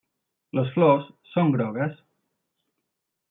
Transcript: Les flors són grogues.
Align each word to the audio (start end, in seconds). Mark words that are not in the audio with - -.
Les 0.59 0.71
flors 0.77 1.05
són 1.33 1.53
grogues. 1.57 1.99